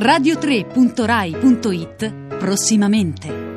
[0.00, 3.48] radio3.rai.it prossimamente.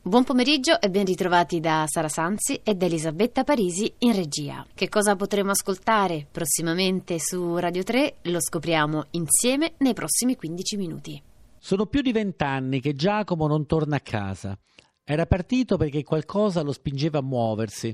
[0.00, 4.64] Buon pomeriggio e ben ritrovati da Sara Sanzi ed Elisabetta Parisi in regia.
[4.72, 11.20] Che cosa potremo ascoltare prossimamente su Radio 3 lo scopriamo insieme nei prossimi 15 minuti.
[11.58, 14.56] Sono più di vent'anni che Giacomo non torna a casa.
[15.02, 17.92] Era partito perché qualcosa lo spingeva a muoversi,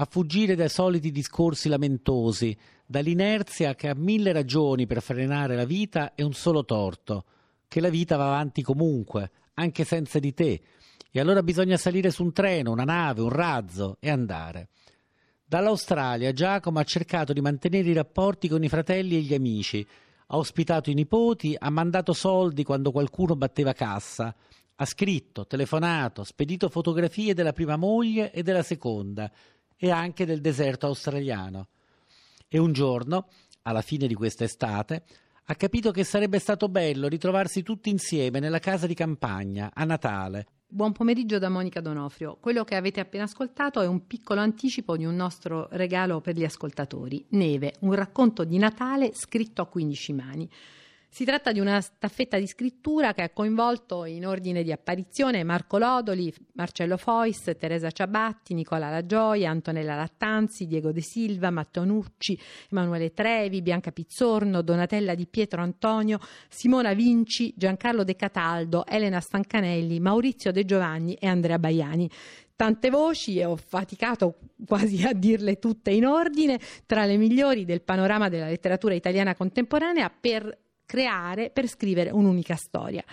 [0.00, 6.14] a fuggire dai soliti discorsi lamentosi, dall'inerzia che ha mille ragioni per frenare la vita
[6.14, 7.24] e un solo torto,
[7.68, 10.62] che la vita va avanti comunque, anche senza di te
[11.12, 14.68] e allora bisogna salire su un treno, una nave, un razzo e andare.
[15.44, 19.86] Dall'Australia Giacomo ha cercato di mantenere i rapporti con i fratelli e gli amici,
[20.28, 24.34] ha ospitato i nipoti, ha mandato soldi quando qualcuno batteva cassa,
[24.76, 29.30] ha scritto, telefonato, spedito fotografie della prima moglie e della seconda
[29.82, 31.68] e anche del deserto australiano.
[32.46, 33.28] E un giorno,
[33.62, 35.04] alla fine di questa estate,
[35.44, 40.46] ha capito che sarebbe stato bello ritrovarsi tutti insieme nella casa di campagna a Natale
[40.72, 42.36] Buon pomeriggio da Monica Donofrio.
[42.38, 46.44] Quello che avete appena ascoltato è un piccolo anticipo di un nostro regalo per gli
[46.44, 47.26] ascoltatori.
[47.30, 50.48] Neve, un racconto di Natale scritto a 15 mani.
[51.12, 55.76] Si tratta di una staffetta di scrittura che ha coinvolto in ordine di apparizione Marco
[55.76, 62.38] Lodoli, Marcello Fois, Teresa Ciabatti, Nicola La Gioia, Antonella Lattanzi, Diego De Silva, Matteo Nucci,
[62.70, 69.98] Emanuele Trevi, Bianca Pizzorno, Donatella Di Pietro Antonio, Simona Vinci, Giancarlo De Cataldo, Elena Stancanelli,
[69.98, 72.08] Maurizio De Giovanni e Andrea Baiani.
[72.54, 77.82] Tante voci e ho faticato quasi a dirle tutte in ordine, tra le migliori del
[77.82, 83.04] panorama della letteratura italiana contemporanea per creare per scrivere un'unica storia.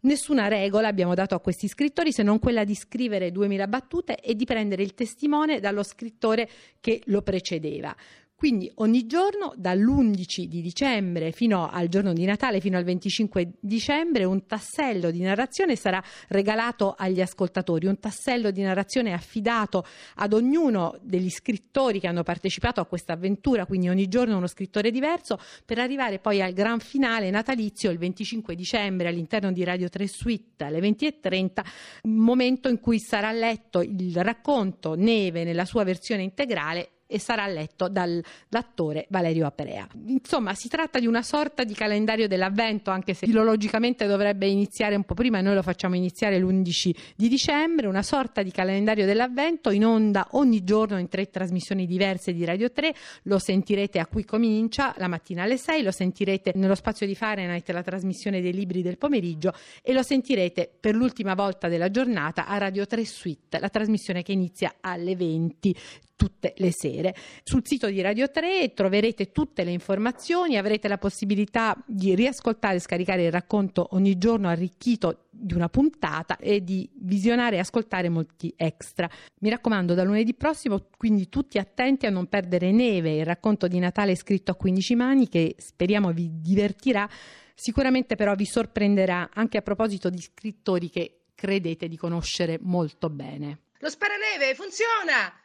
[0.00, 4.34] Nessuna regola abbiamo dato a questi scrittori se non quella di scrivere 2000 battute e
[4.34, 6.48] di prendere il testimone dallo scrittore
[6.80, 7.94] che lo precedeva.
[8.40, 14.24] Quindi ogni giorno dall'11 di dicembre fino al giorno di Natale, fino al 25 dicembre,
[14.24, 19.84] un tassello di narrazione sarà regalato agli ascoltatori, un tassello di narrazione affidato
[20.14, 24.90] ad ognuno degli scrittori che hanno partecipato a questa avventura, quindi ogni giorno uno scrittore
[24.90, 30.06] diverso, per arrivare poi al gran finale natalizio il 25 dicembre all'interno di Radio 3
[30.06, 31.62] Suite alle 20.30,
[32.04, 37.88] momento in cui sarà letto il racconto Neve nella sua versione integrale e sarà letto
[37.88, 39.88] dall'attore Valerio Aprea.
[40.06, 45.02] Insomma, si tratta di una sorta di calendario dell'avvento, anche se filologicamente dovrebbe iniziare un
[45.02, 49.70] po' prima e noi lo facciamo iniziare l'11 di dicembre, una sorta di calendario dell'avvento
[49.70, 52.94] in onda ogni giorno in tre trasmissioni diverse di Radio 3,
[53.24, 57.68] lo sentirete a cui comincia la mattina alle 6, lo sentirete nello spazio di Fahrenheit
[57.70, 62.58] la trasmissione dei libri del pomeriggio e lo sentirete per l'ultima volta della giornata a
[62.58, 65.74] Radio 3 Suite, la trasmissione che inizia alle 20
[66.20, 67.14] tutte le sere.
[67.42, 72.80] Sul sito di Radio 3 troverete tutte le informazioni, avrete la possibilità di riascoltare e
[72.80, 78.52] scaricare il racconto ogni giorno arricchito di una puntata e di visionare e ascoltare molti
[78.54, 79.08] extra.
[79.38, 83.78] Mi raccomando, da lunedì prossimo, quindi tutti attenti a non perdere Neve, il racconto di
[83.78, 87.08] Natale scritto a 15 mani che speriamo vi divertirà.
[87.54, 93.60] Sicuramente però vi sorprenderà anche a proposito di scrittori che credete di conoscere molto bene.
[93.78, 95.39] Lo sparaneve funziona!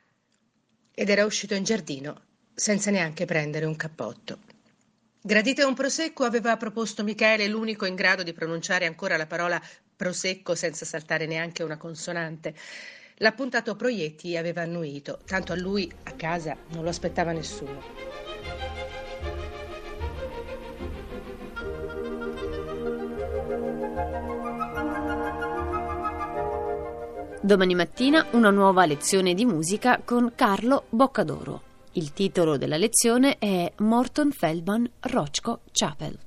[0.95, 2.22] Ed era uscito in giardino
[2.56, 4.39] senza neanche prendere un cappotto.
[5.22, 9.61] Gradite un prosecco aveva proposto Michele, l'unico in grado di pronunciare ancora la parola
[9.95, 12.55] prosecco senza saltare neanche una consonante.
[13.17, 18.34] L'appuntato Proietti aveva annuito, tanto a lui a casa non lo aspettava nessuno.
[27.45, 31.61] Domani mattina una nuova lezione di musica con Carlo Boccadoro.
[31.91, 36.17] Il titolo della lezione è Morton Feldman Rochko Chapel.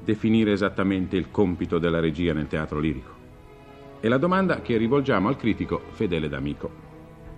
[0.03, 3.11] definire esattamente il compito della regia nel teatro lirico?
[4.01, 6.86] È la domanda che rivolgiamo al critico fedele d'amico.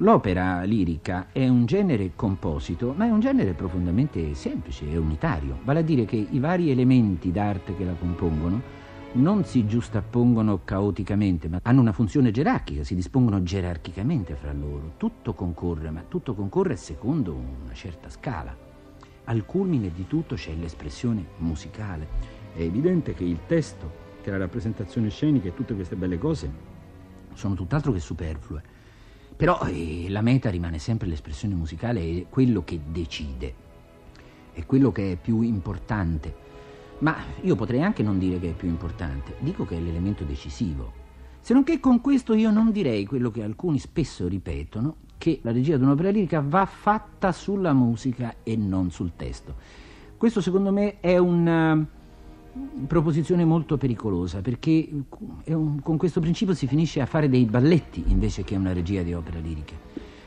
[0.01, 5.81] L'opera lirica è un genere composito, ma è un genere profondamente semplice e unitario, vale
[5.81, 8.63] a dire che i vari elementi d'arte che la compongono
[9.15, 14.93] non si giustappongono caoticamente, ma hanno una funzione gerarchica, si dispongono gerarchicamente fra loro.
[14.99, 18.57] Tutto concorre, ma tutto concorre secondo una certa scala.
[19.25, 22.07] Al culmine di tutto c'è l'espressione musicale.
[22.55, 23.91] È evidente che il testo,
[24.23, 26.49] che la rappresentazione scenica e tutte queste belle cose
[27.35, 28.77] sono tutt'altro che superflue
[29.39, 33.55] però eh, la meta rimane sempre l'espressione musicale, è quello che decide,
[34.53, 36.35] è quello che è più importante.
[36.99, 40.93] Ma io potrei anche non dire che è più importante, dico che è l'elemento decisivo.
[41.39, 45.53] Se non che con questo io non direi quello che alcuni spesso ripetono, che la
[45.53, 49.55] regia di un'opera lirica va fatta sulla musica e non sul testo.
[50.17, 51.87] Questo secondo me è un
[52.87, 54.89] proposizione molto pericolosa perché
[55.49, 59.39] con questo principio si finisce a fare dei balletti invece che una regia di opera
[59.39, 59.75] lirica,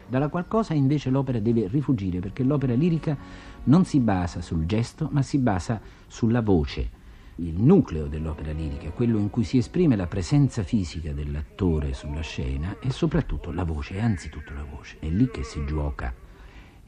[0.08, 3.18] dalla qual cosa invece l'opera deve rifugire perché l'opera lirica
[3.64, 7.00] non si basa sul gesto ma si basa sulla voce.
[7.36, 12.76] Il nucleo dell'opera lirica, quello in cui si esprime la presenza fisica dell'attore sulla scena
[12.80, 14.98] e soprattutto la voce, anzitutto la voce.
[15.00, 16.14] È lì che si gioca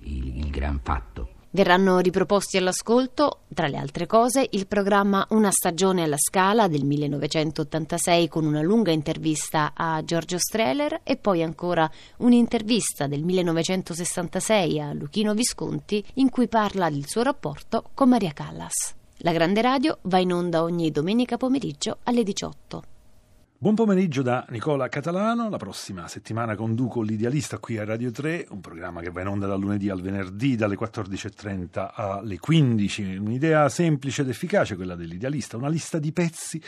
[0.02, 1.42] il, il gran fatto.
[1.56, 8.28] Verranno riproposti all'ascolto, tra le altre cose, il programma Una stagione alla Scala del 1986
[8.28, 15.36] con una lunga intervista a Giorgio Streller e poi ancora un'intervista del 1966 a Luchino
[15.36, 18.96] Visconti in cui parla del suo rapporto con Maria Callas.
[19.18, 22.93] La Grande Radio va in onda ogni domenica pomeriggio alle 18.
[23.64, 28.60] Buon pomeriggio da Nicola Catalano, la prossima settimana conduco l'Idealista qui a Radio 3, un
[28.60, 34.24] programma che va in onda dal lunedì al venerdì dalle 14.30 alle 15, un'idea semplice
[34.24, 36.62] ed efficace quella dell'Idealista, una lista di pezzi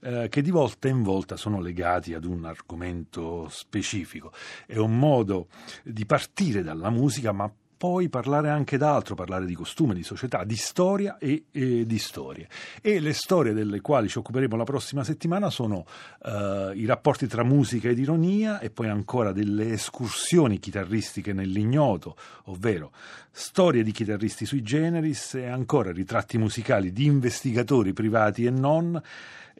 [0.00, 4.32] eh, che di volta in volta sono legati ad un argomento specifico.
[4.66, 5.46] È un modo
[5.84, 7.48] di partire dalla musica ma
[7.80, 12.46] poi parlare anche d'altro, parlare di costume, di società, di storia e, e, di storie.
[12.82, 15.86] E le storie delle quali ci occuperemo la prossima settimana sono
[16.24, 22.92] uh, i rapporti tra musica ed ironia e poi ancora delle escursioni chitarristiche nell'ignoto, ovvero
[23.30, 29.02] storie di chitarristi sui generis e ancora ritratti musicali di investigatori privati e non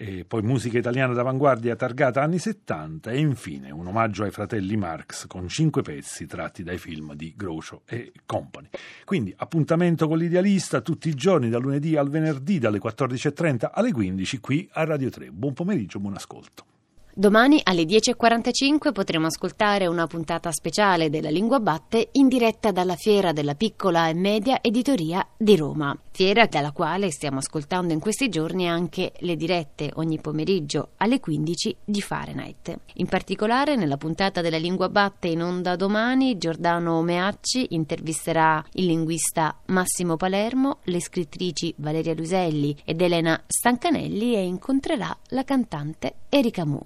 [0.03, 5.27] e poi musica italiana d'avanguardia targata anni 70 e infine un omaggio ai fratelli Marx
[5.27, 8.69] con cinque pezzi tratti dai film di Groucho e Company.
[9.05, 14.41] Quindi appuntamento con l'idealista tutti i giorni dal lunedì al venerdì dalle 14.30 alle 15
[14.41, 15.31] qui a Radio 3.
[15.31, 16.65] Buon pomeriggio, buon ascolto.
[17.13, 23.33] Domani alle 10.45 potremo ascoltare una puntata speciale della Lingua Batte in diretta dalla Fiera
[23.33, 28.69] della Piccola e Media Editoria di Roma, fiera dalla quale stiamo ascoltando in questi giorni
[28.69, 32.79] anche le dirette ogni pomeriggio alle 15 di Fahrenheit.
[32.97, 39.63] In particolare nella puntata della Lingua Batte in onda domani Giordano Meacci intervisterà il linguista
[39.69, 46.81] Massimo Palermo, le scrittrici Valeria Luselli ed Elena Stancanelli e incontrerà la cantante Erika Mu.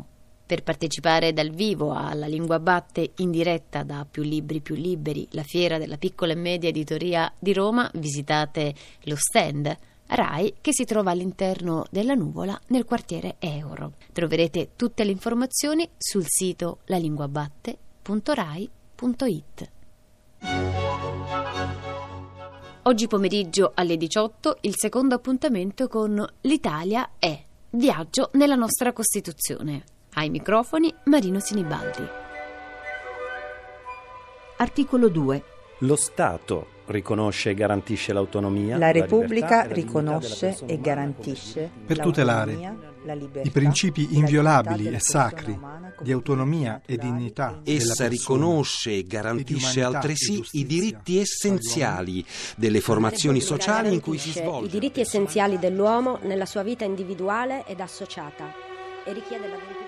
[0.47, 5.43] Per partecipare dal vivo alla Lingua Batte in diretta da Più Libri Più Liberi, la
[5.43, 9.75] fiera della piccola e media editoria di Roma, visitate lo stand
[10.07, 13.95] RAI che si trova all'interno della nuvola nel quartiere Euro.
[14.13, 19.71] Troverete tutte le informazioni sul sito lalinguabatte.rai.it.
[22.83, 29.94] Oggi pomeriggio alle 18 il secondo appuntamento con L'Italia è Viaggio nella nostra Costituzione.
[30.15, 32.07] Ai microfoni Marino Sinibaldi.
[34.59, 35.43] Articolo 2.
[35.79, 38.79] Lo Stato riconosce e garantisce l'autonomia.
[38.79, 42.93] La Repubblica la riconosce e garantisce per tutelare
[43.43, 45.59] i principi inviolabili e sacri
[46.01, 47.61] di autonomia e dignità.
[47.65, 52.25] Essa riconosce e garantisce altresì i diritti essenziali
[52.57, 54.67] delle formazioni sociali in cui si svolge.
[54.67, 58.45] I diritti essenziali dell'uomo nella sua vita individuale ed associata
[59.05, 59.84] e richiede la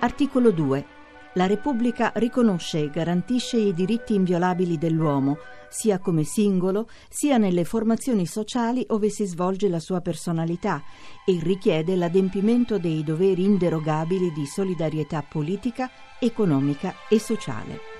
[0.00, 0.86] Articolo 2.
[1.34, 5.38] La Repubblica riconosce e garantisce i diritti inviolabili dell'uomo,
[5.68, 10.80] sia come singolo, sia nelle formazioni sociali ove si svolge la sua personalità,
[11.26, 15.90] e richiede l'adempimento dei doveri inderogabili di solidarietà politica,
[16.20, 17.97] economica e sociale.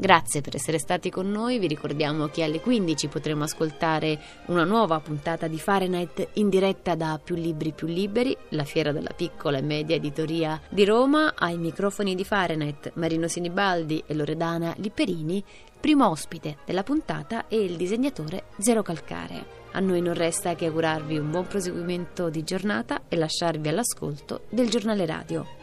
[0.00, 5.00] Grazie per essere stati con noi, vi ricordiamo che alle 15 potremo ascoltare una nuova
[5.00, 9.62] puntata di Fahrenheit in diretta da Più Libri Più Liberi, la fiera della piccola e
[9.62, 15.42] media editoria di Roma, ai microfoni di Fahrenheit Marino Sinibaldi e Loredana Lipperini,
[15.80, 19.56] primo ospite della puntata è il disegnatore Zero Calcare.
[19.72, 24.70] A noi non resta che augurarvi un buon proseguimento di giornata e lasciarvi all'ascolto del
[24.70, 25.57] giornale radio.